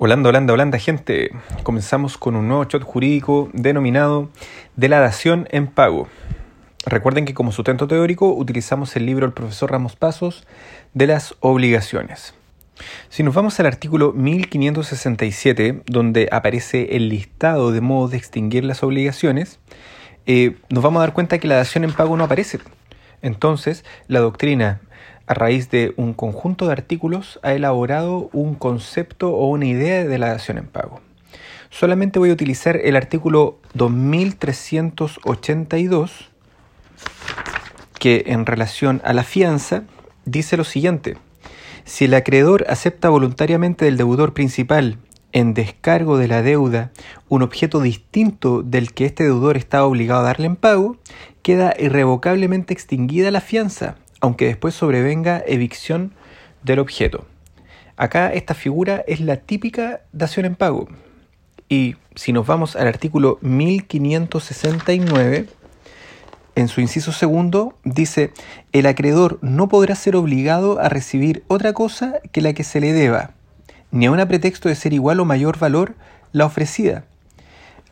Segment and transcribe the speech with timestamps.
[0.00, 1.32] Holanda, Holanda, Holanda, gente.
[1.64, 4.30] Comenzamos con un nuevo shot jurídico denominado
[4.76, 6.06] de la dación en pago.
[6.86, 10.46] Recuerden que como sustento teórico utilizamos el libro del profesor Ramos Pasos
[10.94, 12.32] de las obligaciones.
[13.08, 18.84] Si nos vamos al artículo 1567, donde aparece el listado de modos de extinguir las
[18.84, 19.58] obligaciones,
[20.26, 22.60] eh, nos vamos a dar cuenta que la dación en pago no aparece.
[23.20, 24.80] Entonces, la doctrina
[25.28, 30.18] a raíz de un conjunto de artículos, ha elaborado un concepto o una idea de
[30.18, 31.02] la dación en pago.
[31.68, 36.30] Solamente voy a utilizar el artículo 2382,
[37.98, 39.82] que en relación a la fianza
[40.24, 41.18] dice lo siguiente.
[41.84, 44.96] Si el acreedor acepta voluntariamente del deudor principal
[45.32, 46.90] en descargo de la deuda
[47.28, 50.96] un objeto distinto del que este deudor está obligado a darle en pago,
[51.42, 56.12] queda irrevocablemente extinguida la fianza aunque después sobrevenga evicción
[56.62, 57.26] del objeto.
[57.96, 60.88] Acá esta figura es la típica dación en pago.
[61.68, 65.46] Y si nos vamos al artículo 1569,
[66.54, 68.32] en su inciso segundo dice,
[68.72, 72.92] el acreedor no podrá ser obligado a recibir otra cosa que la que se le
[72.92, 73.32] deba,
[73.90, 75.94] ni a un pretexto de ser igual o mayor valor
[76.32, 77.04] la ofrecida.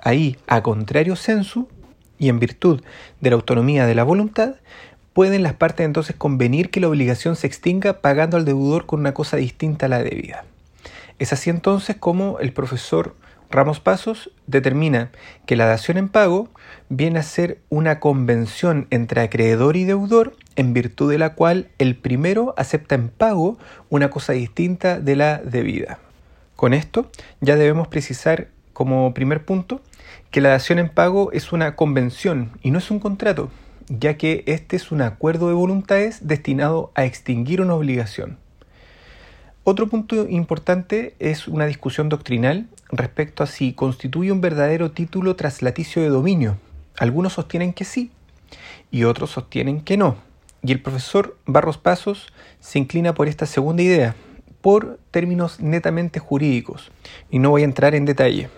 [0.00, 1.68] Ahí, a contrario censu,
[2.18, 2.82] y en virtud
[3.20, 4.56] de la autonomía de la voluntad,
[5.14, 9.14] pueden las partes entonces convenir que la obligación se extinga pagando al deudor con una
[9.14, 10.44] cosa distinta a la debida.
[11.18, 13.14] Es así entonces como el profesor
[13.50, 15.12] Ramos Pasos determina
[15.46, 16.48] que la dación en pago
[16.88, 21.94] viene a ser una convención entre acreedor y deudor en virtud de la cual el
[21.94, 23.56] primero acepta en pago
[23.90, 26.00] una cosa distinta de la debida.
[26.56, 27.08] Con esto
[27.40, 29.80] ya debemos precisar como primer punto
[30.32, 33.50] que la dación en pago es una convención y no es un contrato,
[33.88, 38.38] ya que este es un acuerdo de voluntades destinado a extinguir una obligación.
[39.66, 46.02] Otro punto importante es una discusión doctrinal respecto a si constituye un verdadero título traslaticio
[46.02, 46.58] de dominio.
[46.98, 48.10] Algunos sostienen que sí
[48.90, 50.16] y otros sostienen que no.
[50.62, 52.28] Y el profesor Barros Pasos
[52.60, 54.14] se inclina por esta segunda idea,
[54.60, 56.90] por términos netamente jurídicos,
[57.30, 58.48] y no voy a entrar en detalle.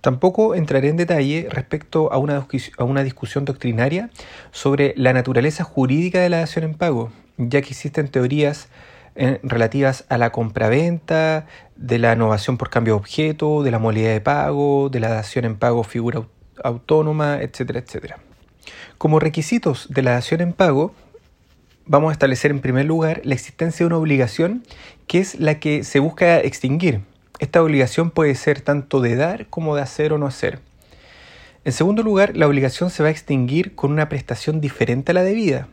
[0.00, 2.46] Tampoco entraré en detalle respecto a una,
[2.78, 4.10] a una discusión doctrinaria
[4.50, 8.68] sobre la naturaleza jurídica de la dación en pago, ya que existen teorías
[9.14, 11.46] eh, relativas a la compraventa,
[11.76, 15.44] de la innovación por cambio de objeto, de la modalidad de pago, de la dación
[15.44, 16.22] en pago figura
[16.62, 18.18] autónoma, etcétera, etcétera.
[18.98, 20.94] Como requisitos de la dación en pago,
[21.86, 24.62] vamos a establecer en primer lugar la existencia de una obligación
[25.06, 27.00] que es la que se busca extinguir,
[27.40, 30.60] esta obligación puede ser tanto de dar como de hacer o no hacer.
[31.64, 35.22] En segundo lugar, la obligación se va a extinguir con una prestación diferente a la
[35.22, 35.66] debida.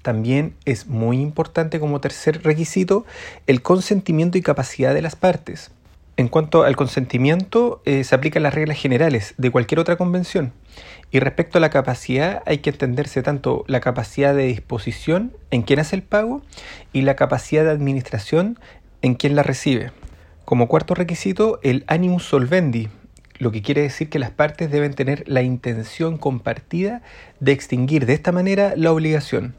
[0.00, 3.04] También es muy importante como tercer requisito
[3.46, 5.70] el consentimiento y capacidad de las partes.
[6.16, 10.52] En cuanto al consentimiento, eh, se aplican las reglas generales de cualquier otra convención.
[11.10, 15.80] Y respecto a la capacidad, hay que entenderse tanto la capacidad de disposición en quien
[15.80, 16.42] hace el pago
[16.94, 18.58] y la capacidad de administración
[19.02, 19.92] en quien la recibe.
[20.44, 22.88] Como cuarto requisito, el animus solvendi,
[23.38, 27.02] lo que quiere decir que las partes deben tener la intención compartida
[27.40, 29.54] de extinguir de esta manera la obligación.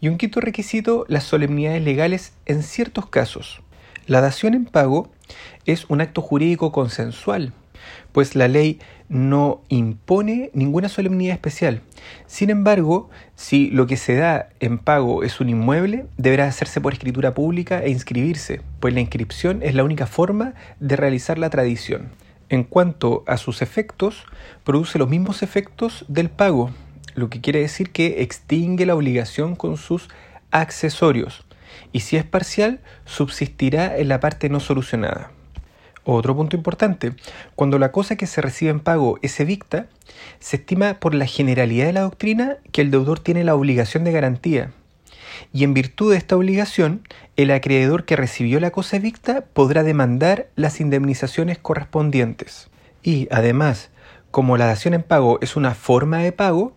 [0.00, 3.62] Y un quinto requisito, las solemnidades legales en ciertos casos.
[4.06, 5.10] La dación en pago
[5.64, 7.52] es un acto jurídico consensual,
[8.12, 11.82] pues la ley no impone ninguna solemnidad especial.
[12.26, 16.92] Sin embargo, si lo que se da en pago es un inmueble, deberá hacerse por
[16.92, 22.10] escritura pública e inscribirse, pues la inscripción es la única forma de realizar la tradición.
[22.48, 24.24] En cuanto a sus efectos,
[24.64, 26.70] produce los mismos efectos del pago,
[27.14, 30.08] lo que quiere decir que extingue la obligación con sus
[30.50, 31.44] accesorios,
[31.92, 35.30] y si es parcial, subsistirá en la parte no solucionada.
[36.14, 37.12] Otro punto importante,
[37.54, 39.86] cuando la cosa que se recibe en pago es evicta,
[40.40, 44.12] se estima por la generalidad de la doctrina que el deudor tiene la obligación de
[44.12, 44.72] garantía.
[45.52, 47.02] Y en virtud de esta obligación,
[47.36, 52.68] el acreedor que recibió la cosa evicta podrá demandar las indemnizaciones correspondientes.
[53.02, 53.90] Y además,
[54.30, 56.76] como la dación en pago es una forma de pago,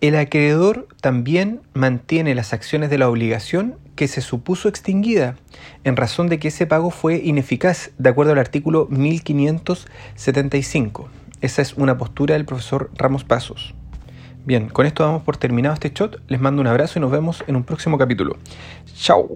[0.00, 5.36] el acreedor también mantiene las acciones de la obligación que se supuso extinguida
[5.84, 11.08] en razón de que ese pago fue ineficaz de acuerdo al artículo 1575.
[11.40, 13.74] Esa es una postura del profesor Ramos Pasos.
[14.44, 16.22] Bien, con esto damos por terminado este shot.
[16.28, 18.36] Les mando un abrazo y nos vemos en un próximo capítulo.
[18.96, 19.28] Chao.